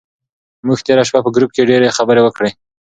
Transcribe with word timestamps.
موږ 0.67 0.79
تېره 0.85 1.03
شپه 1.09 1.19
په 1.25 1.29
ګروپ 1.35 1.51
کې 1.53 1.67
ډېرې 1.69 1.95
خبرې 1.97 2.21
وکړې. 2.23 2.51